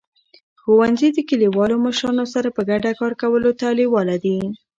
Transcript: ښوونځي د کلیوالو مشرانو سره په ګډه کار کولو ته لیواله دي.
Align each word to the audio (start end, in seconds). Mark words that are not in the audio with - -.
ښوونځي 0.61 1.09
د 1.13 1.19
کلیوالو 1.29 1.75
مشرانو 1.85 2.25
سره 2.33 2.49
په 2.55 2.61
ګډه 2.69 2.91
کار 2.99 3.13
کولو 3.21 3.51
ته 3.59 3.67
لیواله 3.79 4.15
دي. 4.23 4.37